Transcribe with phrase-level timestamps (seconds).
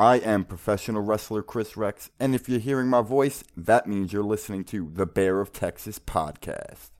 [0.00, 4.22] I am professional wrestler Chris Rex, and if you're hearing my voice, that means you're
[4.22, 6.90] listening to the Bear of Texas podcast.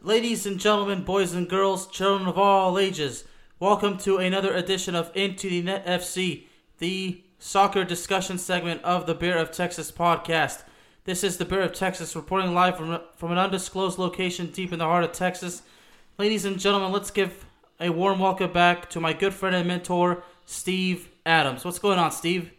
[0.00, 3.24] Ladies and gentlemen, boys and girls, children of all ages,
[3.60, 6.44] welcome to another edition of Into the Net FC,
[6.78, 10.62] the soccer discussion segment of the Bear of Texas podcast.
[11.04, 14.78] This is the Bear of Texas reporting live from, from an undisclosed location deep in
[14.78, 15.60] the heart of Texas.
[16.16, 17.44] Ladies and gentlemen, let's give
[17.78, 21.64] a warm welcome back to my good friend and mentor, Steve Adams.
[21.64, 22.52] What's going on, Steve?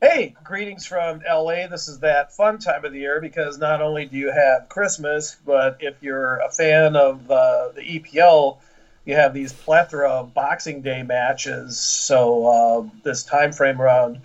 [0.00, 1.68] Hey, greetings from LA.
[1.68, 5.36] This is that fun time of the year because not only do you have Christmas,
[5.46, 8.58] but if you're a fan of uh, the EPL,
[9.04, 11.78] you have these plethora of Boxing Day matches.
[11.78, 14.20] So uh, this time frame around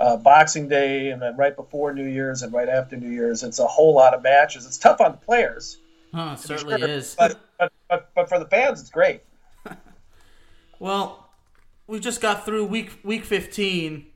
[0.00, 3.58] uh, Boxing Day and then right before New Year's and right after New Year's, it's
[3.58, 4.64] a whole lot of matches.
[4.64, 5.76] It's tough on the players.
[6.14, 7.14] Huh, certainly sure, is.
[7.18, 9.20] But, but, but, but for the fans, it's great.
[10.78, 11.27] well,
[11.88, 14.06] we just got through week week 15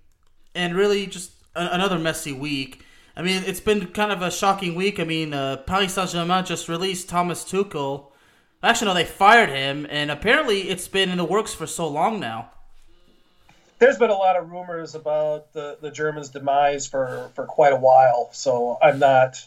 [0.55, 2.85] and really just a, another messy week.
[3.17, 5.01] I mean, it's been kind of a shocking week.
[5.01, 8.07] I mean, uh, Paris Saint-Germain just released Thomas Tuchel.
[8.63, 12.21] Actually, no, they fired him, and apparently it's been in the works for so long
[12.21, 12.51] now.
[13.81, 17.77] There's been a lot of rumors about the, the Germans' demise for, for quite a
[17.77, 19.45] while, so I'm not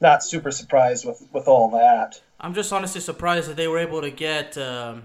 [0.00, 2.20] not super surprised with, with all that.
[2.40, 5.04] I'm just honestly surprised that they were able to get um,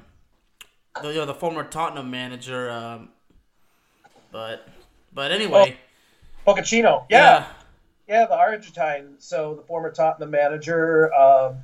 [1.01, 2.69] the you know, the former Tottenham manager.
[2.69, 3.09] Um,
[4.31, 4.67] but
[5.13, 5.77] but anyway,
[6.45, 7.17] oh, Pochettino, yeah.
[7.17, 7.45] yeah,
[8.07, 9.15] yeah, the Argentine.
[9.19, 11.57] So the former Tottenham manager, um,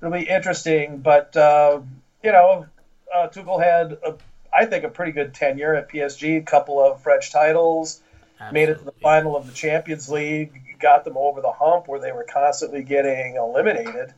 [0.00, 0.98] really interesting.
[0.98, 1.80] But uh,
[2.22, 2.66] you know,
[3.14, 4.16] uh, Tuchel had, a,
[4.52, 6.38] I think, a pretty good tenure at PSG.
[6.38, 8.00] A couple of French titles,
[8.40, 8.60] Absolutely.
[8.60, 12.00] made it to the final of the Champions League, got them over the hump where
[12.00, 14.12] they were constantly getting eliminated.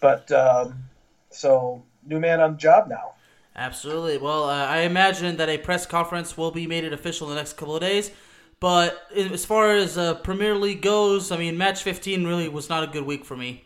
[0.00, 0.84] but um,
[1.30, 3.12] so new man on the job now.
[3.56, 4.18] Absolutely.
[4.18, 7.40] Well, uh, I imagine that a press conference will be made it official in the
[7.40, 8.10] next couple of days.
[8.60, 12.84] But as far as uh, Premier League goes, I mean, match 15 really was not
[12.84, 13.64] a good week for me.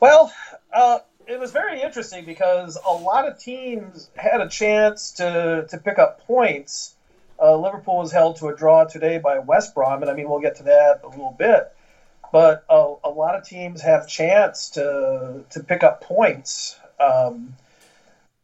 [0.00, 0.32] Well,
[0.72, 5.78] uh, it was very interesting because a lot of teams had a chance to, to
[5.78, 6.94] pick up points.
[7.40, 10.40] Uh, Liverpool was held to a draw today by West Brom, and I mean, we'll
[10.40, 11.72] get to that a little bit.
[12.32, 16.78] But a, a lot of teams have chance to to pick up points.
[17.00, 17.54] Um,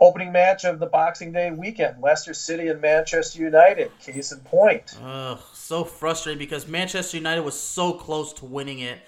[0.01, 3.91] opening match of the Boxing Day weekend Leicester City and Manchester United.
[4.01, 4.97] Case in point.
[5.03, 8.99] Ugh, so frustrating because Manchester United was so close to winning it,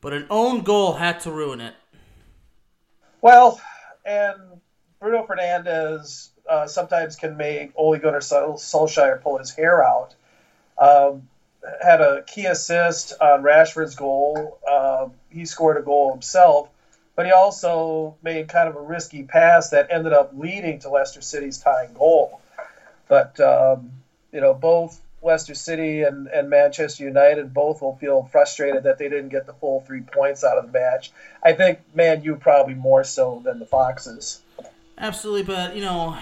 [0.00, 1.74] but an own goal had to ruin it.
[3.20, 3.60] Well,
[4.04, 4.36] and
[4.98, 10.14] Bruno Fernandes uh, sometimes can make Ole Gunnar Solskjaer pull his hair out.
[10.76, 11.28] Um,
[11.80, 14.58] had a key assist on Rashford's goal.
[14.68, 16.68] Uh, he scored a goal himself
[17.14, 21.20] but he also made kind of a risky pass that ended up leading to Leicester
[21.20, 22.40] City's tying goal.
[23.08, 23.92] But um,
[24.32, 29.08] you know, both Leicester City and, and Manchester United both will feel frustrated that they
[29.08, 31.12] didn't get the full three points out of the match.
[31.42, 34.40] I think Man U probably more so than the Foxes.
[34.98, 36.16] Absolutely, but you know,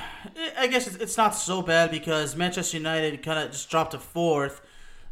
[0.59, 4.61] I guess it's not so bad because Manchester United kind of just dropped to fourth.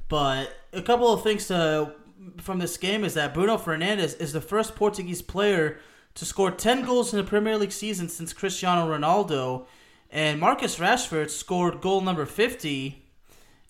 [0.08, 1.92] But a couple of things to
[2.40, 5.78] from this game is that Bruno Fernandes is the first Portuguese player
[6.14, 9.66] to score 10 goals in the Premier League season since Cristiano Ronaldo.
[10.10, 13.04] And Marcus Rashford scored goal number 50.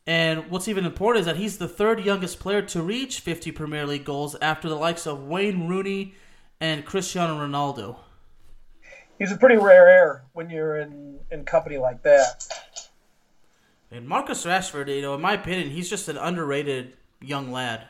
[0.06, 3.86] And what's even important is that he's the third youngest player to reach 50 Premier
[3.86, 6.14] League goals after the likes of Wayne Rooney
[6.60, 7.98] and Cristiano Ronaldo.
[9.18, 12.48] He's a pretty rare air when you're in, in company like that.
[13.90, 17.88] And Marcus Rashford, you know, in my opinion, he's just an underrated young lad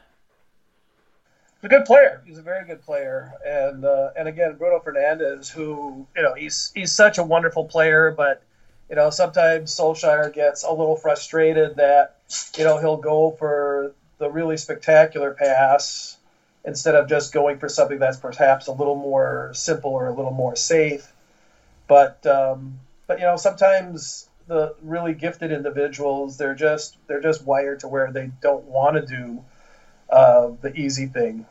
[1.61, 2.23] he's a good player.
[2.25, 6.73] He's a very good player, and uh, and again, Bruno Fernandes, who you know, he's
[6.75, 8.43] he's such a wonderful player, but
[8.89, 12.17] you know, sometimes Solskjaer gets a little frustrated that,
[12.57, 16.17] you know, he'll go for the really spectacular pass
[16.65, 20.33] instead of just going for something that's perhaps a little more simple or a little
[20.33, 21.13] more safe.
[21.87, 27.81] But um, but you know, sometimes the really gifted individuals they're just they're just wired
[27.81, 29.45] to where they don't want to do
[30.11, 31.47] uh, the easy thing.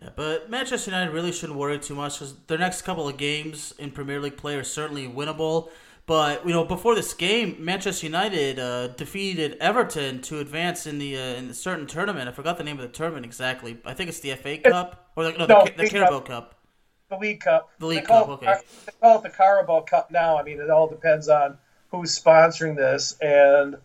[0.00, 3.74] Yeah, but Manchester United really shouldn't worry too much because their next couple of games
[3.78, 5.68] in Premier League play are certainly winnable.
[6.06, 11.16] But you know, before this game, Manchester United uh, defeated Everton to advance in the
[11.16, 12.28] uh, in a certain tournament.
[12.28, 13.78] I forgot the name of the tournament exactly.
[13.84, 16.26] I think it's the FA Cup or the, no, no, the, the Carabao Cup.
[16.26, 16.54] Cup.
[17.10, 17.70] The League Cup.
[17.78, 18.28] The League Cup.
[18.28, 18.54] okay.
[18.86, 20.38] They call it the Carabao Cup now.
[20.38, 21.58] I mean, it all depends on
[21.90, 23.76] who's sponsoring this, and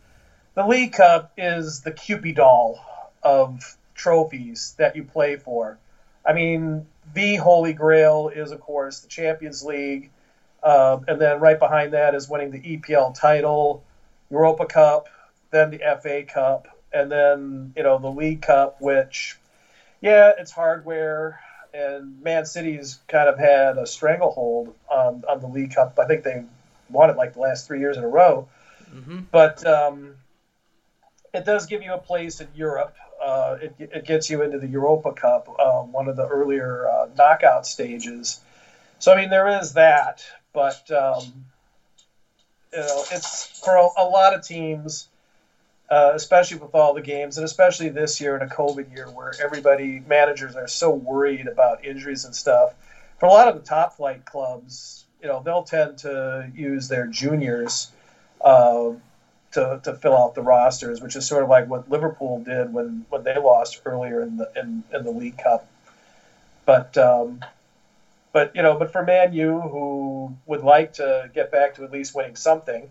[0.53, 2.79] the League Cup is the Kewpie doll
[3.25, 5.77] of trophies that you play for.
[6.25, 10.09] I mean, the Holy Grail is, of course, the Champions League
[10.65, 13.83] um, and then right behind that is winning the EPL title,
[14.31, 15.07] Europa Cup,
[15.51, 19.37] then the FA Cup, and then you know the League Cup, which,
[20.01, 21.39] yeah, it's hardware.
[21.71, 25.99] And Man City's kind of had a stranglehold on, on the League Cup.
[25.99, 26.43] I think they
[26.89, 28.47] won it like the last three years in a row.
[28.91, 29.19] Mm-hmm.
[29.29, 30.15] But um,
[31.33, 32.95] it does give you a place in Europe.
[33.25, 37.07] Uh, it, it gets you into the Europa Cup, uh, one of the earlier uh,
[37.17, 38.39] knockout stages.
[38.99, 40.23] So I mean, there is that,
[40.53, 41.45] but um,
[42.71, 45.07] you know, it's for a, a lot of teams,
[45.89, 49.33] uh, especially with all the games, and especially this year in a COVID year where
[49.43, 52.75] everybody managers are so worried about injuries and stuff.
[53.19, 57.07] For a lot of the top flight clubs, you know, they'll tend to use their
[57.07, 57.91] juniors.
[59.55, 63.05] To, to fill out the rosters, which is sort of like what Liverpool did when,
[63.09, 65.65] when they lost earlier in the in, in the League Cup.
[66.65, 67.39] But um,
[68.35, 71.91] but you know, but for Man U, who would like to get back to at
[71.93, 72.89] least winning something,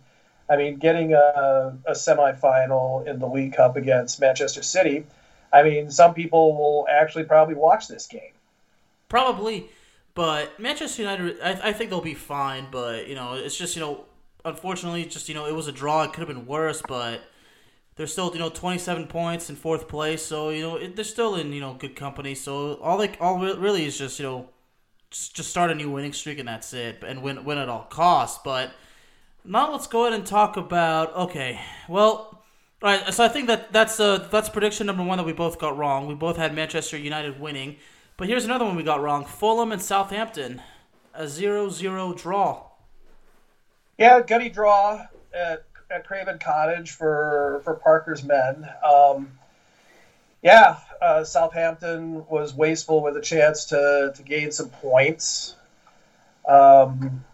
[0.49, 5.05] I mean, getting a, a semifinal in the League Cup against Manchester City,
[5.53, 8.33] I mean, some people will actually probably watch this game.
[9.11, 9.69] Probably,
[10.15, 12.69] but Manchester United, I, I think they'll be fine.
[12.71, 14.07] But you know, it's just you know,
[14.45, 16.03] unfortunately, just you know, it was a draw.
[16.03, 17.23] It could have been worse, but
[17.97, 21.37] they're still you know 27 points in fourth place so you know it, they're still
[21.37, 24.49] in you know good company so all they all really is just you know
[25.15, 28.41] just start a new winning streak and that's it, and win win at all costs.
[28.45, 28.73] But
[29.45, 31.61] now let's go ahead and talk about okay.
[31.89, 32.43] Well,
[32.83, 33.15] all right.
[33.15, 36.07] So I think that that's uh, that's prediction number one that we both got wrong.
[36.07, 37.77] We both had Manchester United winning,
[38.17, 40.61] but here's another one we got wrong: Fulham and Southampton,
[41.15, 42.65] a 0-0 draw.
[43.99, 48.69] Yeah, gutty draw at, at Craven Cottage for for Parker's men.
[48.85, 49.39] Um,
[50.43, 55.55] yeah, uh, Southampton was wasteful with a chance to, to gain some points.
[56.47, 57.25] Um,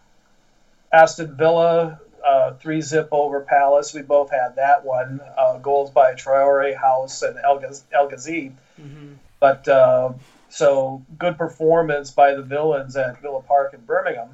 [0.93, 3.93] Aston Villa, uh, three zip over Palace.
[3.93, 5.21] We both had that one.
[5.37, 7.61] Uh, goals by Traore, Hause, and El,
[7.93, 8.53] El Ghazi.
[8.81, 9.15] Mm-hmm.
[9.41, 10.13] But uh,
[10.49, 14.29] so good performance by the Villains at Villa Park in Birmingham.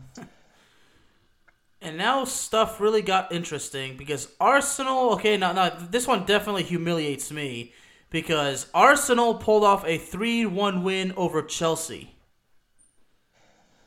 [1.80, 5.12] And now stuff really got interesting because Arsenal.
[5.14, 7.72] Okay, now, now this one definitely humiliates me
[8.10, 12.14] because Arsenal pulled off a 3 1 win over Chelsea.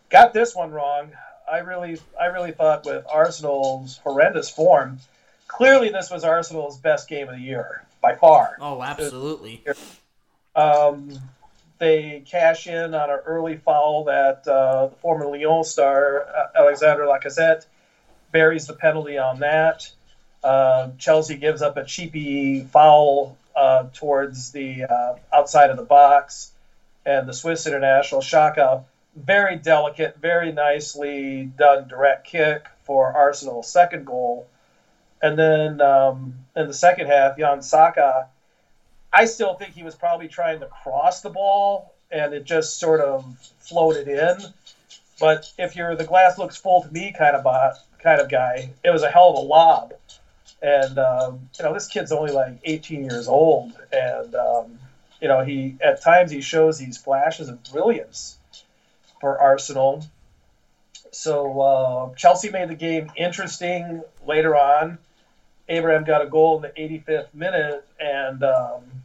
[0.10, 1.12] Got this one wrong.
[1.52, 5.00] I really, I really thought with Arsenal's horrendous form,
[5.48, 8.58] clearly this was Arsenal's best game of the year by far.
[8.62, 9.64] Oh, absolutely.
[10.56, 11.20] Um,
[11.80, 17.06] they cash in on an early foul that uh, the former Lyon star uh, Alexandre
[17.06, 17.66] Lacazette
[18.32, 19.90] buries the penalty on that.
[20.44, 26.52] Uh, Chelsea gives up a cheapy foul uh, towards the uh, outside of the box,
[27.06, 28.84] and the Swiss international Xhaka,
[29.16, 34.48] very delicate, very nicely done direct kick for Arsenal's second goal,
[35.22, 38.28] and then um, in the second half, Jan Saka,
[39.12, 43.02] I still think he was probably trying to cross the ball, and it just sort
[43.02, 43.26] of
[43.60, 44.38] floated in.
[45.20, 48.72] But if you're the glass looks full to me kind of bot, kind of guy,
[48.84, 49.94] it was a hell of a lob
[50.62, 54.80] and um, you know this kid's only like 18 years old, and um,
[55.22, 58.38] you know he at times he shows these flashes of brilliance
[59.22, 60.06] for Arsenal.
[61.12, 65.00] So uh, Chelsea made the game interesting later on.
[65.68, 69.04] Abraham got a goal in the 85th minute and um,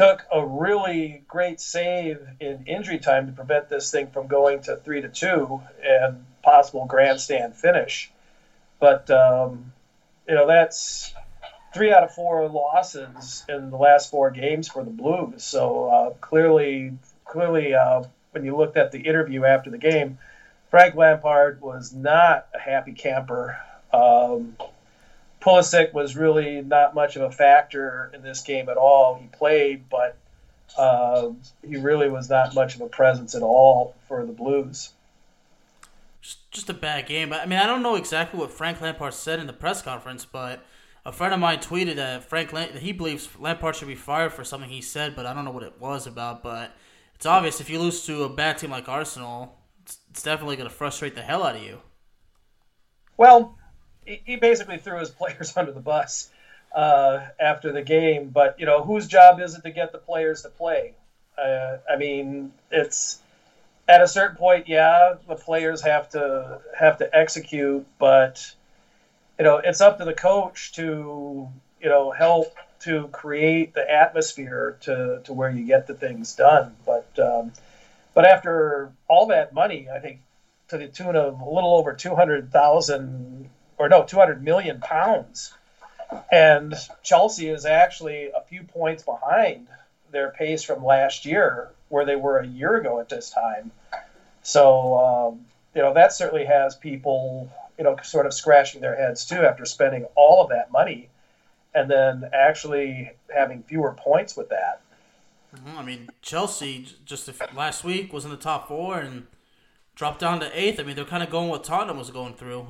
[0.00, 4.76] took a really great save in injury time to prevent this thing from going to
[4.76, 8.10] three to two and possible grandstand finish.
[8.78, 9.72] But um,
[10.26, 11.12] you know that's
[11.74, 15.44] three out of four losses in the last four games for the Blues.
[15.44, 20.18] So uh, clearly, clearly, uh, when you looked at the interview after the game,
[20.70, 23.58] Frank Lampard was not a happy camper.
[23.92, 24.56] Um,
[25.40, 29.16] Pulisic was really not much of a factor in this game at all.
[29.16, 30.16] He played, but
[30.76, 31.30] uh,
[31.66, 34.90] he really was not much of a presence at all for the Blues.
[36.20, 37.32] Just, just a bad game.
[37.32, 40.62] I mean, I don't know exactly what Frank Lampard said in the press conference, but
[41.06, 44.44] a friend of mine tweeted that Frank Lam- he believes Lampard should be fired for
[44.44, 46.42] something he said, but I don't know what it was about.
[46.42, 46.72] But
[47.14, 50.68] it's obvious if you lose to a bad team like Arsenal, it's, it's definitely going
[50.68, 51.80] to frustrate the hell out of you.
[53.16, 53.56] Well,
[54.24, 56.28] he basically threw his players under the bus
[56.72, 58.28] uh, after the game.
[58.28, 60.94] But you know, whose job is it to get the players to play?
[61.36, 63.18] Uh, I mean, it's
[63.88, 68.52] at a certain point, yeah, the players have to have to execute, but
[69.38, 71.48] you know, it's up to the coach to
[71.80, 76.76] you know help to create the atmosphere to, to where you get the things done.
[76.84, 77.52] But um,
[78.14, 80.20] but after all that money, I think
[80.68, 83.50] to the tune of a little over two hundred thousand
[83.80, 85.54] or no, 200 million pounds.
[86.30, 89.68] And Chelsea is actually a few points behind
[90.12, 93.70] their pace from last year, where they were a year ago at this time.
[94.42, 99.24] So, um, you know, that certainly has people, you know, sort of scratching their heads
[99.24, 101.08] too after spending all of that money
[101.74, 104.82] and then actually having fewer points with that.
[105.56, 105.78] Mm-hmm.
[105.78, 109.26] I mean, Chelsea just last week was in the top four and
[109.94, 110.78] dropped down to eighth.
[110.78, 112.66] I mean, they're kind of going what Tottenham was going through.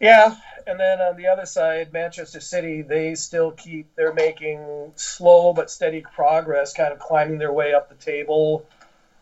[0.00, 0.36] Yeah,
[0.66, 5.70] and then on the other side, Manchester City, they still keep they're making slow but
[5.70, 8.64] steady progress, kind of climbing their way up the table.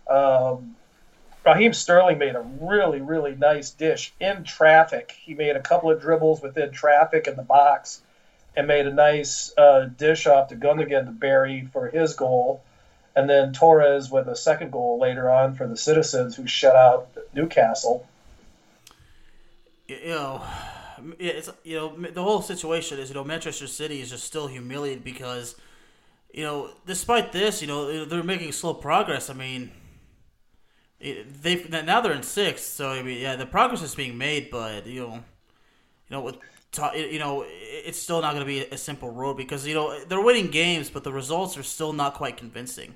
[0.09, 0.77] Um,
[1.45, 5.17] Raheem Sterling made a really, really nice dish in traffic.
[5.19, 8.03] He made a couple of dribbles within traffic in the box
[8.57, 12.63] and made a nice uh, dish off to Gundogan to bury for his goal.
[13.15, 17.09] And then Torres with a second goal later on for the Citizens, who shut out
[17.33, 18.07] Newcastle
[19.89, 20.43] you know,
[21.19, 25.05] it's you know the whole situation is you know Manchester City is just still humiliated
[25.05, 25.57] because
[26.33, 29.31] you know despite this you know they're making slow progress.
[29.31, 29.71] I mean,
[31.01, 34.87] they now they're in sixth, so I mean yeah the progress is being made, but
[34.87, 35.23] you know you
[36.11, 36.37] know with
[36.95, 40.21] you know it's still not going to be a simple road because you know they're
[40.21, 42.95] winning games, but the results are still not quite convincing.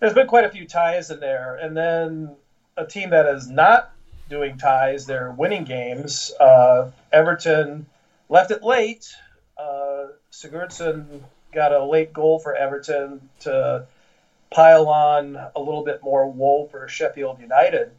[0.00, 2.36] There's been quite a few ties in there, and then
[2.76, 3.92] a team that is not
[4.32, 5.04] doing ties.
[5.04, 6.32] They're winning games.
[6.40, 7.86] Uh, Everton
[8.30, 9.14] left it late.
[9.58, 11.20] Uh, Sigurdsson
[11.52, 13.84] got a late goal for Everton to
[14.50, 17.90] pile on a little bit more woe for Sheffield United.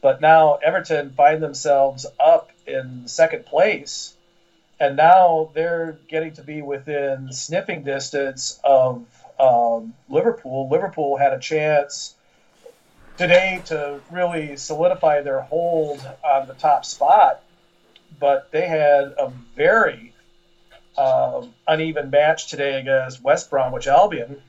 [0.00, 4.14] But now Everton find themselves up in second place,
[4.80, 9.04] and now they're getting to be within sniffing distance of
[9.38, 10.70] um, Liverpool.
[10.70, 12.14] Liverpool had a chance
[13.16, 17.42] today to really solidify their hold on the top spot,
[18.18, 20.12] but they had a very
[20.98, 24.40] um, uneven match today against West Bromwich Albion.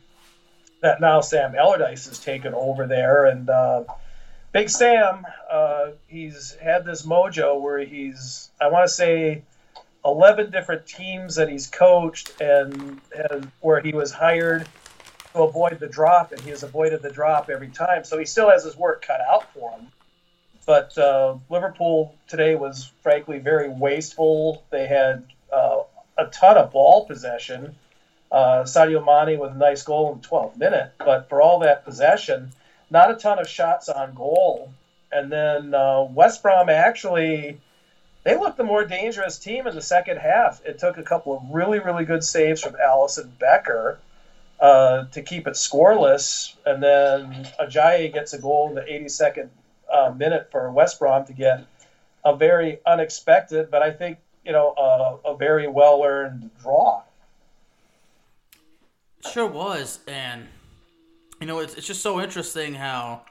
[0.81, 3.83] That now Sam Allardyce has taken over there, and uh,
[4.51, 9.43] Big Sam, uh, he's had this mojo where he's, I want to say,
[10.05, 14.67] 11 different teams that he's coached and, and where he was hired
[15.37, 18.03] to avoid the drop, and he has avoided the drop every time.
[18.03, 19.87] So he still has his work cut out for him.
[20.65, 24.63] But uh, Liverpool today was frankly very wasteful.
[24.69, 25.83] They had uh,
[26.17, 27.75] a ton of ball possession.
[28.29, 31.85] Uh, Sadio Mane with a nice goal in the 12th minute, but for all that
[31.85, 32.51] possession,
[32.89, 34.73] not a ton of shots on goal.
[35.09, 37.61] And then uh, West Brom actually,
[38.25, 40.61] they looked the more dangerous team in the second half.
[40.65, 43.99] It took a couple of really, really good saves from Alisson Becker
[44.59, 46.53] uh, to keep it scoreless.
[46.65, 49.49] And then Ajayi gets a goal in the 82nd
[49.91, 51.65] uh, minute for West Brom to get
[52.25, 57.03] a very unexpected, but I think, you know, a, a very well earned draw.
[59.31, 59.99] Sure was.
[60.07, 60.47] And,
[61.39, 63.23] you know, it's, it's just so interesting how,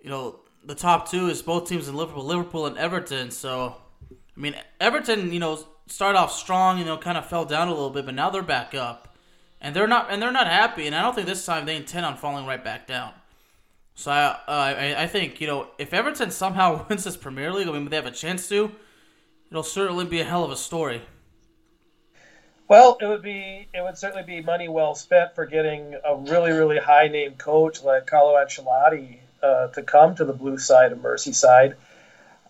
[0.00, 3.30] you know, the top two is both teams in Liverpool, Liverpool and Everton.
[3.30, 3.76] So,
[4.10, 7.72] I mean, Everton, you know, started off strong, you know, kind of fell down a
[7.72, 9.09] little bit, but now they're back up
[9.60, 10.86] and they're not and they're not happy.
[10.86, 13.12] And I don't think this time they intend on falling right back down.
[13.94, 17.68] So I, uh, I, I think you know if Everton somehow wins this Premier League,
[17.68, 18.72] I mean they have a chance to.
[19.50, 21.02] It'll certainly be a hell of a story.
[22.68, 26.52] Well, it would be it would certainly be money well spent for getting a really
[26.52, 30.98] really high name coach like Carlo Ancelotti uh, to come to the blue side of
[30.98, 31.74] Merseyside.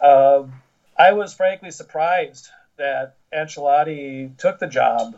[0.01, 0.53] Um,
[0.97, 5.17] I was frankly surprised that Ancelotti took the job.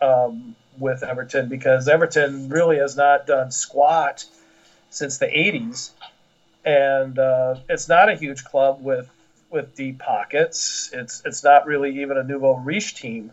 [0.00, 4.24] Um, with Everton because Everton really has not done squat
[4.90, 5.90] since the 80s.
[6.64, 9.08] and uh, it's not a huge club with
[9.50, 10.90] with deep pockets.
[10.92, 13.32] It's it's not really even a nouveau riche team,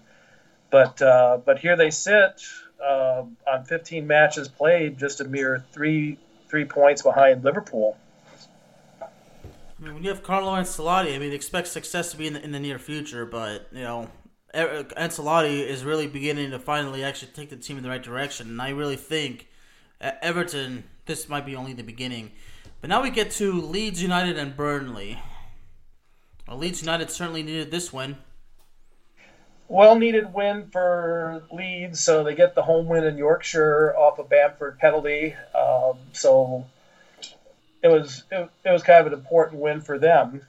[0.70, 2.42] but uh, but here they sit
[2.84, 7.98] uh, on 15 matches played, just a mere three three points behind Liverpool.
[9.02, 12.44] I mean, when you have Carlo Ancelotti, I mean, expect success to be in the,
[12.44, 14.10] in the near future, but you know,
[14.56, 18.62] Ancelotti is really beginning to finally actually take the team in the right direction, and
[18.62, 19.48] I really think
[20.00, 22.32] Everton this might be only the beginning.
[22.82, 25.20] But now we get to Leeds United and Burnley.
[26.48, 28.18] Well, Leeds United certainly needed this win.
[29.68, 34.24] Well needed win for Leeds, so they get the home win in Yorkshire off a
[34.24, 35.36] Bamford penalty.
[35.56, 36.66] Um, so
[37.82, 40.42] it was it, it was kind of an important win for them.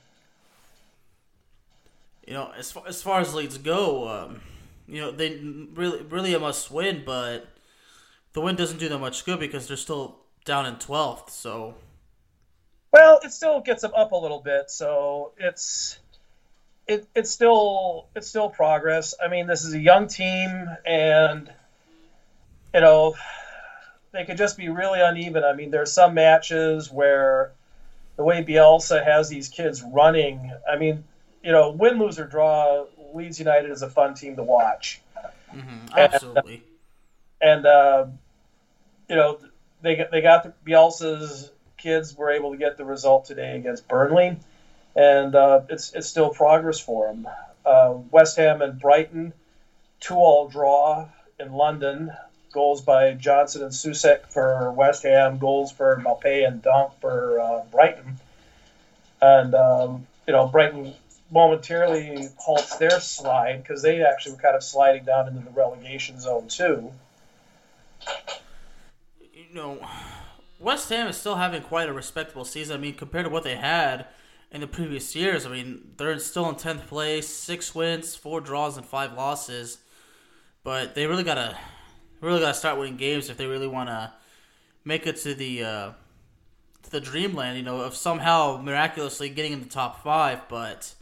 [2.26, 4.40] You know, as far as, far as Leeds go, um,
[4.88, 5.38] you know they
[5.74, 7.46] really really a must win, but
[8.32, 11.30] the win doesn't do them much good because they're still down in twelfth.
[11.30, 11.76] So,
[12.92, 14.70] well, it still gets them up a little bit.
[14.70, 15.98] So it's
[16.88, 19.14] it, it's still it's still progress.
[19.24, 21.48] I mean, this is a young team, and
[22.74, 23.14] you know
[24.12, 25.44] they could just be really uneven.
[25.44, 27.52] I mean, there's some matches where
[28.16, 30.52] the way Bielsa has these kids running.
[30.68, 31.04] I mean,
[31.46, 35.00] you know, win, lose, or draw, Leeds United is a fun team to watch.
[35.54, 36.62] Mm-hmm, absolutely.
[37.40, 38.06] And, and uh,
[39.08, 39.38] you know,
[39.80, 44.38] they they got the Bielsa's kids were able to get the result today against Burnley,
[44.96, 47.28] and uh, it's it's still progress for them.
[47.64, 49.32] Uh, West Ham and Brighton,
[50.00, 52.10] two all draw in London
[52.52, 57.60] goals by Johnson and Soucek for West Ham, goals for Maupay and Dunk for uh,
[57.70, 58.18] Brighton.
[59.20, 60.94] And, um, you know, Brighton
[61.30, 66.20] momentarily halts their slide because they actually were kind of sliding down into the relegation
[66.20, 66.92] zone, too.
[69.32, 69.86] You know,
[70.58, 72.76] West Ham is still having quite a respectable season.
[72.76, 74.06] I mean, compared to what they had
[74.50, 78.76] in the previous years, I mean, they're still in 10th place, six wins, four draws,
[78.76, 79.78] and five losses.
[80.64, 81.56] But they really got to
[82.20, 84.12] really got to start winning games if they really want to
[84.84, 85.90] make it to the uh,
[86.82, 87.56] to the dreamland.
[87.56, 90.95] You know, of somehow miraculously getting in the top five, but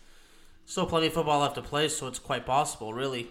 [0.66, 3.29] still plenty of football left to play, so it's quite possible, really.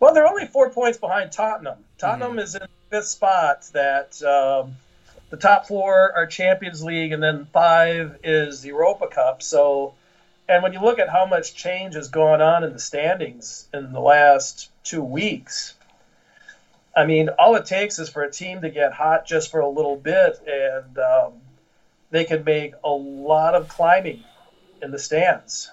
[0.00, 1.78] Well, they're only four points behind Tottenham.
[1.98, 2.40] Tottenham mm-hmm.
[2.40, 3.68] is in fifth spot.
[3.72, 4.76] That um,
[5.30, 9.42] the top four are Champions League, and then five is the Europa Cup.
[9.42, 9.94] So,
[10.48, 13.92] and when you look at how much change has gone on in the standings in
[13.92, 15.74] the last two weeks,
[16.96, 19.68] I mean, all it takes is for a team to get hot just for a
[19.68, 21.32] little bit, and um,
[22.10, 24.24] they can make a lot of climbing
[24.82, 25.70] in the stands.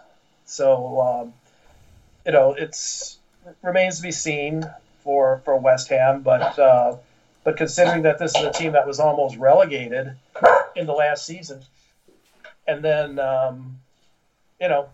[0.50, 1.34] So, um,
[2.26, 4.66] you know, it's it remains to be seen
[5.04, 6.98] for for West Ham, but uh,
[7.44, 10.16] but considering that this is a team that was almost relegated
[10.76, 11.62] in the last season,
[12.68, 13.80] and then um,
[14.60, 14.90] you know,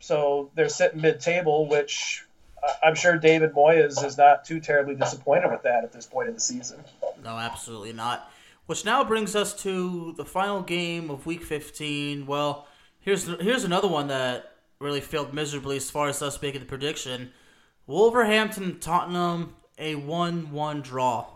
[0.00, 2.24] so they're sitting mid-table, which
[2.82, 6.34] I'm sure David Moyes is not too terribly disappointed with that at this point in
[6.34, 6.82] the season.
[7.22, 8.28] No, absolutely not.
[8.66, 12.26] Which now brings us to the final game of Week 15.
[12.26, 12.66] Well,
[13.00, 17.32] here's here's another one that really failed miserably as far as us making the prediction.
[17.86, 21.26] Wolverhampton Tottenham a one-one draw.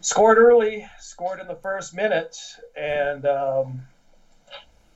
[0.00, 2.36] Scored early, scored in the first minute,
[2.74, 3.82] and um,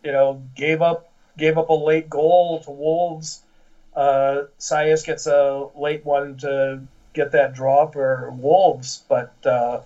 [0.03, 3.43] you know gave up gave up a late goal to Wolves.
[3.95, 6.83] Uh, Saïss gets a late one to
[7.13, 9.83] get that draw for Wolves, but uh,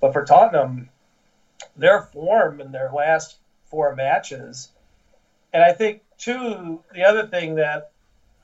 [0.00, 0.88] but for Tottenham,
[1.76, 4.70] their form in their last four matches,
[5.54, 7.92] and I think too the other thing that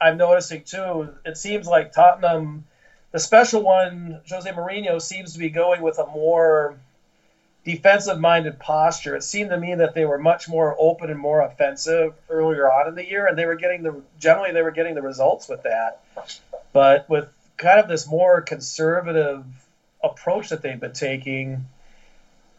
[0.00, 2.64] I'm noticing too, it seems like Tottenham,
[3.10, 6.78] the special one, Jose Mourinho seems to be going with a more
[7.64, 9.14] defensive minded posture.
[9.16, 12.88] It seemed to me that they were much more open and more offensive earlier on
[12.88, 15.64] in the year, and they were getting the generally they were getting the results with
[15.64, 16.00] that.
[16.72, 19.44] But with kind of this more conservative
[20.02, 21.66] approach that they've been taking,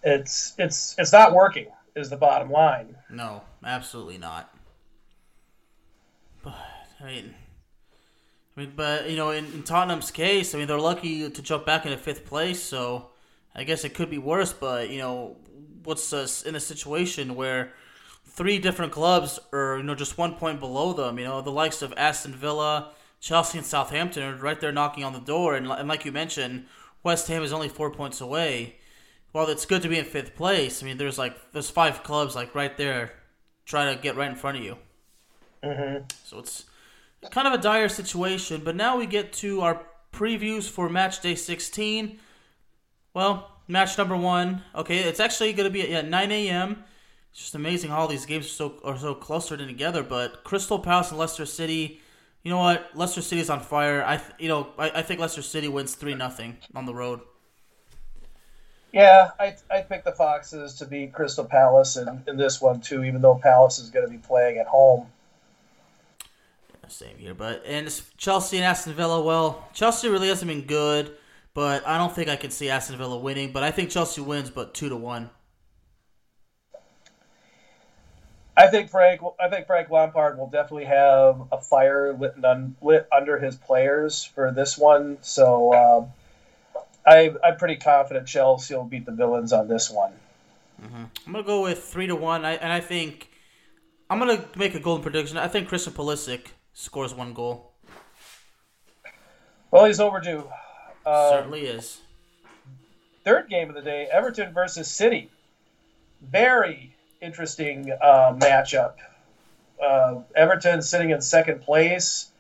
[0.04, 1.68] it's it's it's not working.
[1.96, 2.96] Is the bottom line?
[3.10, 4.54] No, absolutely not.
[6.44, 6.56] But
[7.02, 7.36] I mean.
[8.56, 11.66] I mean, but you know, in, in Tottenham's case, I mean, they're lucky to jump
[11.66, 13.10] back into fifth place, so
[13.56, 15.38] I guess it could be worse, but you know,
[15.84, 17.74] what's us in a situation where
[18.26, 21.18] three different clubs are you know just one point below them.
[21.18, 25.14] You know, the likes of Aston Villa, Chelsea, and Southampton are right there knocking on
[25.14, 26.66] the door, and, and like you mentioned,
[27.04, 28.78] West Ham is only four points away.
[29.32, 32.36] While it's good to be in fifth place, I mean, there's like there's five clubs
[32.36, 33.14] like right there
[33.66, 34.78] trying to get right in front of you.
[35.64, 36.06] Mm-hmm.
[36.24, 36.66] So it's
[37.30, 38.62] kind of a dire situation.
[38.64, 42.20] But now we get to our previews for match day 16.
[43.14, 44.64] Well, match number one.
[44.76, 46.84] Okay, it's actually going to be at 9 a.m.
[47.32, 50.04] It's just amazing how all these games are so are so clustered in together.
[50.04, 52.02] But Crystal Palace and Leicester City.
[52.44, 52.90] You know what?
[52.96, 54.04] Leicester City is on fire.
[54.04, 57.22] I th- you know I, I think Leicester City wins three nothing on the road.
[58.92, 63.04] Yeah, I I pick the Foxes to beat Crystal Palace in, in this one too,
[63.04, 65.08] even though Palace is going to be playing at home.
[66.92, 69.22] Same here, but and Chelsea and Aston Villa.
[69.22, 71.16] Well, Chelsea really hasn't been good,
[71.54, 73.54] but I don't think I can see Aston Villa winning.
[73.54, 75.30] But I think Chelsea wins, but two to one.
[78.58, 79.22] I think Frank.
[79.40, 82.34] I think Frank Lampard will definitely have a fire lit,
[82.82, 85.18] lit under his players for this one.
[85.22, 86.08] So um,
[87.06, 90.14] I, I'm pretty confident Chelsea will beat the villains on this one.
[90.82, 91.04] Mm-hmm.
[91.28, 93.30] I'm gonna go with three to one, I, and I think
[94.10, 95.38] I'm gonna make a golden prediction.
[95.38, 97.72] I think Christian Pulisic scores one goal.
[99.70, 100.48] Well, he's overdue.
[101.06, 102.02] Um, Certainly is.
[103.24, 105.30] Third game of the day: Everton versus City.
[106.22, 108.94] Very interesting uh, matchup.
[109.82, 112.32] Uh, Everton sitting in second place.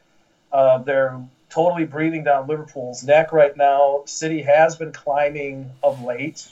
[0.52, 1.22] Uh, they're
[1.52, 4.04] totally breathing down Liverpool's neck right now.
[4.06, 6.48] City has been climbing of late,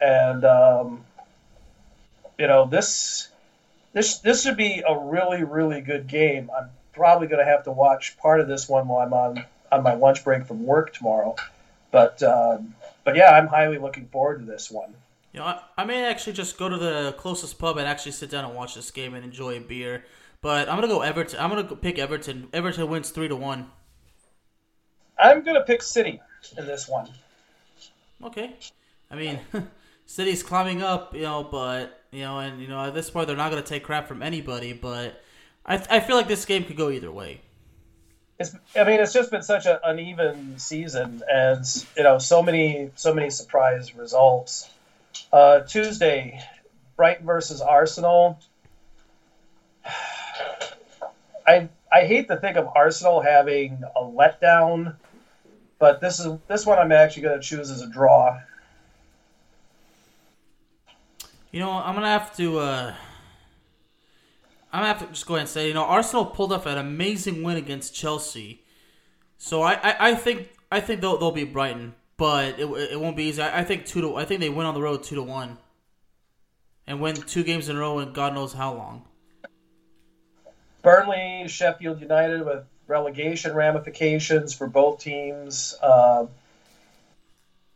[0.00, 1.04] and um,
[2.38, 3.28] you know this
[3.94, 6.50] this this should be a really really good game.
[6.56, 9.82] I'm probably going to have to watch part of this one while I'm on on
[9.82, 11.36] my lunch break from work tomorrow,
[11.90, 14.94] but um, but yeah, I'm highly looking forward to this one.
[15.32, 18.30] You know, I, I may actually just go to the closest pub and actually sit
[18.30, 20.04] down and watch this game and enjoy a beer.
[20.40, 21.38] But I'm gonna go Everton.
[21.40, 22.48] I'm gonna pick Everton.
[22.52, 23.70] Everton wins three to one.
[25.18, 26.20] I'm gonna pick City
[26.56, 27.08] in this one.
[28.22, 28.56] Okay,
[29.10, 29.40] I mean,
[30.06, 33.36] City's climbing up, you know, but you know, and you know, at this point they're
[33.36, 34.72] not gonna take crap from anybody.
[34.72, 35.22] But
[35.66, 37.40] I, I feel like this game could go either way.
[38.38, 41.64] It's, I mean, it's just been such an uneven season, and
[41.96, 44.70] you know, so many, so many surprise results.
[45.32, 46.40] Uh, Tuesday,
[46.96, 48.38] Brighton versus Arsenal.
[51.46, 54.96] I I hate to think of Arsenal having a letdown
[55.78, 58.38] but this is this one I'm actually going to choose as a draw.
[61.50, 62.58] You know, I'm gonna have to.
[62.58, 62.94] Uh,
[64.70, 66.76] I'm gonna have to just go ahead and say, you know, Arsenal pulled off an
[66.76, 68.62] amazing win against Chelsea,
[69.38, 73.16] so I, I, I think I think they'll they'll beat Brighton, but it, it won't
[73.16, 73.40] be easy.
[73.40, 75.56] I, I think two to I think they win on the road two to one,
[76.86, 79.04] and win two games in a row in God knows how long.
[80.82, 85.76] Burnley, Sheffield United with relegation ramifications for both teams.
[85.80, 86.26] Uh,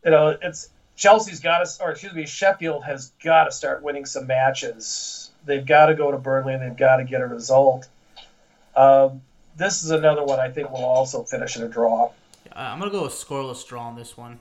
[0.03, 4.05] you know, it's Chelsea's got to, or excuse me, Sheffield has got to start winning
[4.05, 5.31] some matches.
[5.45, 7.87] They've got to go to Burnley and they've got to get a result.
[8.75, 9.21] Um,
[9.55, 12.11] this is another one I think will also finish in a draw.
[12.55, 14.39] I'm going to go with scoreless draw on this one.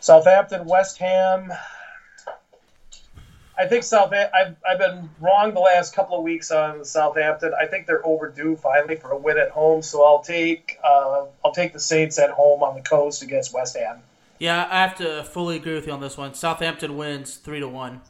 [0.00, 1.52] Southampton, West Ham.
[3.60, 4.10] I think South.
[4.14, 7.52] I've I've been wrong the last couple of weeks on Southampton.
[7.60, 9.82] I think they're overdue finally for a win at home.
[9.82, 13.76] So I'll take uh, I'll take the Saints at home on the coast against West
[13.76, 13.98] Ham.
[14.38, 16.32] Yeah, I have to fully agree with you on this one.
[16.32, 18.00] Southampton wins three to one.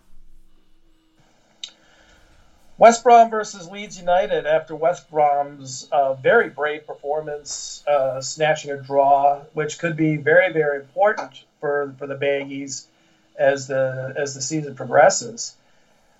[2.79, 8.79] West Brom versus Leeds United after West Brom's uh, very brave performance, uh, snatching a
[8.81, 12.87] draw, which could be very, very important for, for the Baggies
[13.41, 15.57] as the as the season progresses.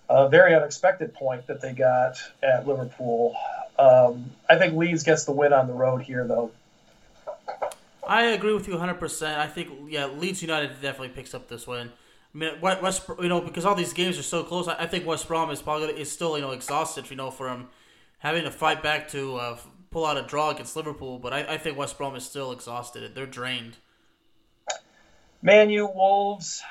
[0.09, 3.37] A very unexpected point that they got at Liverpool.
[3.79, 6.51] Um, I think Leeds gets the win on the road here, though.
[8.07, 9.39] I agree with you 100%.
[9.39, 11.93] I think yeah, Leeds United definitely picks up this win.
[12.35, 14.67] I mean, West, you know, because all these games are so close.
[14.67, 17.69] I think West Brom is probably is still you know exhausted, you know, from
[18.19, 19.59] having to fight back to uh,
[19.91, 21.21] pull out a draw against Liverpool.
[21.21, 23.15] But I, I think West Brom is still exhausted.
[23.15, 23.77] They're drained.
[25.43, 26.63] Man U Wolves.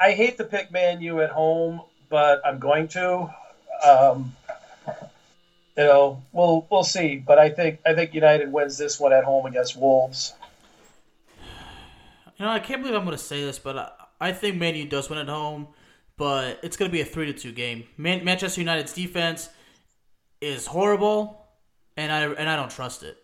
[0.00, 3.30] I hate to pick Man U at home, but I'm going to.
[3.84, 4.34] Um,
[5.76, 7.16] you know, we'll we'll see.
[7.16, 10.34] But I think I think United wins this one at home against Wolves.
[12.38, 14.74] You know, I can't believe I'm going to say this, but I, I think Man
[14.76, 15.68] U does win at home.
[16.16, 17.84] But it's going to be a three to two game.
[17.96, 19.48] Man, Manchester United's defense
[20.40, 21.46] is horrible,
[21.96, 23.22] and I and I don't trust it.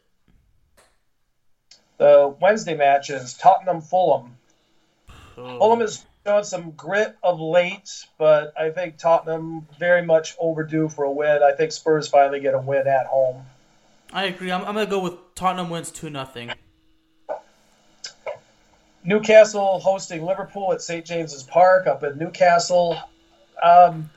[1.99, 4.37] The Wednesday match is Tottenham Fulham.
[5.37, 5.59] Oh.
[5.59, 11.05] Fulham is showing some grit of late, but I think Tottenham very much overdue for
[11.05, 11.43] a win.
[11.43, 13.45] I think Spurs finally get a win at home.
[14.13, 14.51] I agree.
[14.51, 16.53] I'm, I'm going to go with Tottenham wins 2 nothing.
[19.05, 21.05] Newcastle hosting Liverpool at St.
[21.05, 22.97] James's Park up in Newcastle.
[23.63, 24.09] Um,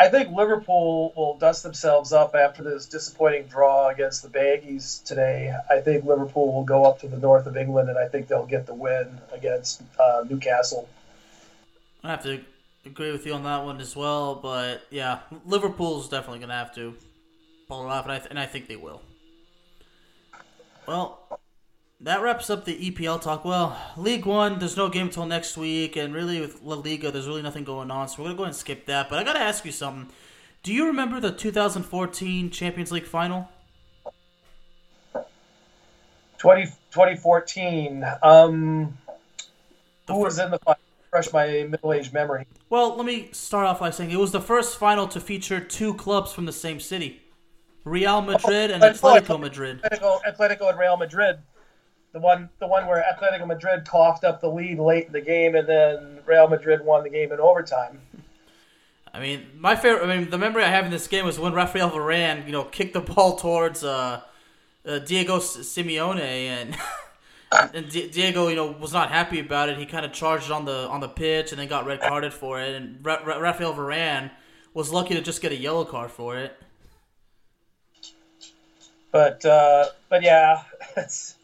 [0.00, 5.52] I think Liverpool will dust themselves up after this disappointing draw against the Baggies today.
[5.68, 8.46] I think Liverpool will go up to the north of England, and I think they'll
[8.46, 10.88] get the win against uh, Newcastle.
[12.04, 12.40] I have to
[12.86, 16.74] agree with you on that one as well, but yeah, Liverpool's definitely going to have
[16.76, 16.94] to
[17.66, 19.02] pull it off, and I, th- and I think they will.
[20.86, 21.18] Well,
[22.00, 23.44] that wraps up the EPL talk.
[23.44, 27.26] Well, League One, there's no game until next week, and really with La Liga, there's
[27.26, 29.08] really nothing going on, so we're gonna go ahead and skip that.
[29.08, 30.12] But I gotta ask you something.
[30.62, 33.48] Do you remember the 2014 Champions League final?
[36.38, 38.04] 20, 2014.
[38.22, 38.96] Um,
[40.06, 40.80] who was in the final?
[41.10, 42.46] Fresh my middle-aged memory.
[42.68, 45.94] Well, let me start off by saying it was the first final to feature two
[45.94, 47.22] clubs from the same city:
[47.84, 49.80] Real Madrid and Atletico Madrid.
[49.82, 51.38] Atletico, Atletico and Real Madrid
[52.12, 55.54] the one the one where Atletico Madrid coughed up the lead late in the game,
[55.54, 58.00] and then Real Madrid won the game in overtime.
[59.12, 60.08] I mean, my favorite.
[60.08, 62.64] I mean, the memory I have in this game was when Raphaël Varane, you know,
[62.64, 64.22] kicked the ball towards uh,
[64.86, 66.76] uh, Diego Simeone, and
[67.74, 69.78] and Diego, you know, was not happy about it.
[69.78, 72.60] He kind of charged on the on the pitch, and then got red carded for
[72.60, 72.74] it.
[72.74, 74.30] And Ra- Ra- Raphaël Varane
[74.74, 76.56] was lucky to just get a yellow card for it.
[79.10, 80.62] But uh, but yeah,
[80.96, 81.34] it's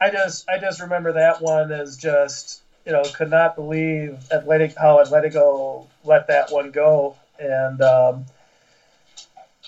[0.00, 4.76] I just I just remember that one as just you know could not believe Athletic
[4.76, 8.26] how Atletico let that one go, and um,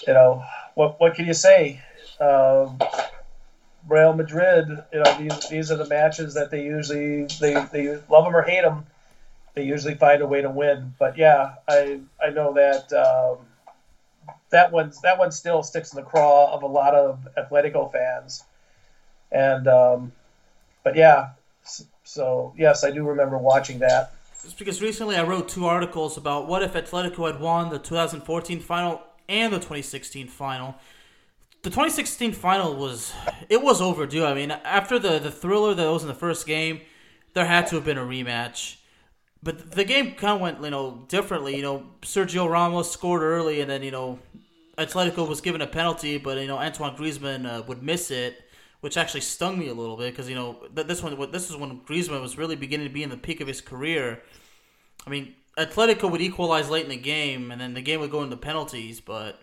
[0.06, 1.80] you know what what can you say?
[2.18, 2.78] Um,
[3.86, 8.24] Real Madrid, you know these these are the matches that they usually they they love
[8.24, 8.86] them or hate them,
[9.54, 10.94] they usually find a way to win.
[10.98, 12.92] But yeah, I I know that.
[12.92, 13.46] Um,
[14.50, 18.44] that one, that one still sticks in the craw of a lot of Atletico fans,
[19.30, 20.12] and um,
[20.82, 21.30] but yeah,
[22.04, 24.12] so yes, I do remember watching that.
[24.44, 28.60] It's because recently I wrote two articles about what if Atletico had won the 2014
[28.60, 30.74] final and the 2016 final.
[31.62, 33.12] The 2016 final was
[33.48, 34.24] it was overdue.
[34.24, 36.80] I mean, after the the thriller that was in the first game,
[37.34, 38.76] there had to have been a rematch.
[39.44, 41.56] But the game kind of went, you know, differently.
[41.56, 44.18] You know, Sergio Ramos scored early, and then you know,
[44.76, 48.42] Atletico was given a penalty, but you know, Antoine Griezmann uh, would miss it
[48.82, 51.80] which actually stung me a little bit because you know this one this is when
[51.82, 54.20] Griezmann was really beginning to be in the peak of his career.
[55.06, 58.24] I mean, Atletico would equalize late in the game, and then the game would go
[58.24, 59.00] into penalties.
[59.00, 59.40] But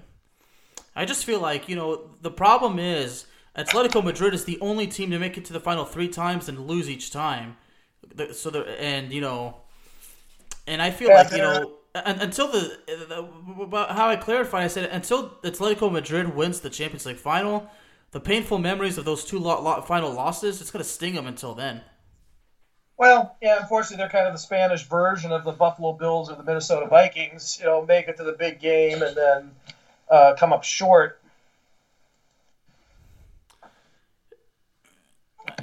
[0.93, 5.09] I just feel like you know the problem is Atletico Madrid is the only team
[5.11, 7.55] to make it to the final three times and lose each time.
[8.33, 9.55] So the and you know,
[10.67, 11.75] and I feel like you know.
[11.95, 17.17] Until the, the how I clarified, I said until Atletico Madrid wins the Champions League
[17.17, 17.67] final,
[18.11, 19.39] the painful memories of those two
[19.85, 21.81] final losses, it's going to sting them until then.
[22.97, 26.43] Well, yeah, unfortunately, they're kind of the Spanish version of the Buffalo Bills or the
[26.43, 27.57] Minnesota Vikings.
[27.59, 29.51] You know, make it to the big game and then
[30.09, 31.21] uh, come up short.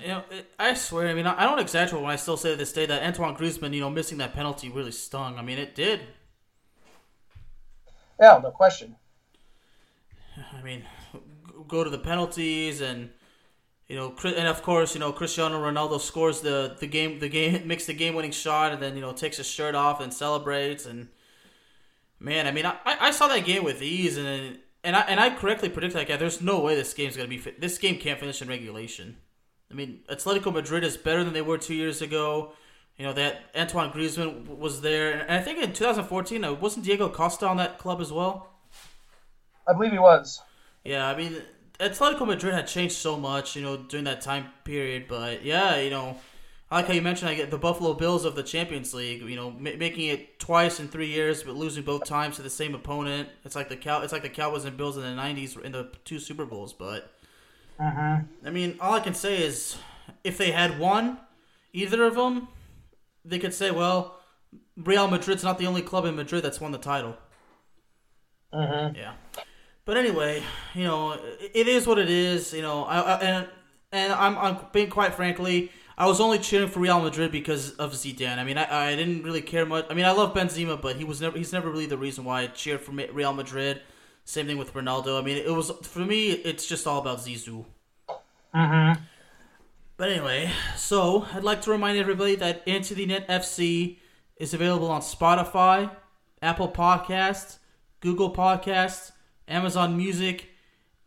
[0.00, 0.24] You know,
[0.58, 1.08] I swear.
[1.08, 3.74] I mean, I don't exaggerate when I still say to this day that Antoine Griezmann,
[3.74, 5.38] you know, missing that penalty really stung.
[5.38, 6.00] I mean, it did.
[8.18, 8.96] Yeah, no question.
[10.54, 10.84] I mean,
[11.68, 13.10] go to the penalties and
[13.88, 17.66] you know, and of course, you know, Cristiano Ronaldo scores the, the game, the game
[17.68, 20.86] makes the game winning shot, and then you know takes his shirt off and celebrates.
[20.86, 21.08] And
[22.18, 25.30] man, I mean, I, I saw that game with ease, and and I and I
[25.30, 27.60] correctly predicted like, yeah, there's no way this game's gonna be fit.
[27.60, 29.18] This game can't finish in regulation.
[29.70, 32.52] I mean, Atletico Madrid is better than they were two years ago.
[32.96, 37.08] You know that Antoine Griezmann was there, and I think in 2014, uh, wasn't Diego
[37.08, 38.48] Costa on that club as well?
[39.68, 40.40] I believe he was.
[40.86, 41.36] Yeah, I mean,
[41.80, 45.06] Atletico Madrid had changed so much, you know, during that time period.
[45.08, 46.16] But yeah, you know,
[46.70, 49.22] I like how you mentioned I get the Buffalo Bills of the Champions League.
[49.22, 52.50] You know, ma- making it twice in three years, but losing both times to the
[52.50, 53.28] same opponent.
[53.44, 54.02] It's like the Cow.
[54.02, 56.72] It's like the Cowboys and Bills in the '90s in the two Super Bowls.
[56.72, 57.12] But
[57.78, 58.20] uh-huh.
[58.44, 59.76] I mean, all I can say is,
[60.24, 61.18] if they had won
[61.72, 62.48] either of them,
[63.24, 64.20] they could say, well,
[64.76, 67.16] Real Madrid's not the only club in Madrid that's won the title.
[68.52, 68.90] Uh-huh.
[68.94, 69.12] Yeah.
[69.86, 70.42] But anyway,
[70.74, 72.52] you know, it is what it is.
[72.52, 73.48] You know, I, I, and
[73.92, 77.92] and I'm, I'm being quite frankly, I was only cheering for Real Madrid because of
[77.92, 78.36] Zidane.
[78.38, 79.86] I mean, I, I didn't really care much.
[79.88, 82.42] I mean, I love Benzema, but he was never he's never really the reason why
[82.42, 83.80] I cheered for Real Madrid.
[84.24, 85.20] Same thing with Ronaldo.
[85.20, 86.32] I mean, it was for me.
[86.32, 87.64] It's just all about Zizou.
[88.52, 89.02] Mm-hmm.
[89.96, 93.98] But anyway, so I'd like to remind everybody that Into the Net FC
[94.36, 95.90] is available on Spotify,
[96.42, 97.58] Apple Podcasts,
[98.00, 99.12] Google Podcasts,
[99.48, 100.50] Amazon Music,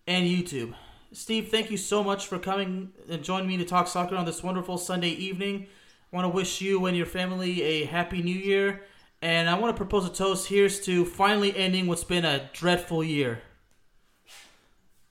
[0.07, 0.73] and YouTube.
[1.11, 4.43] Steve, thank you so much for coming and joining me to talk soccer on this
[4.43, 5.67] wonderful Sunday evening.
[6.11, 8.81] I want to wish you and your family a happy new year
[9.21, 10.47] And I want to propose a toast.
[10.47, 13.41] Here's to finally ending what's been a dreadful year.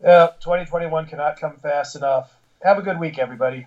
[0.02, 2.36] Yeah, 2021 cannot come fast enough.
[2.62, 3.66] Have a good week, everybody.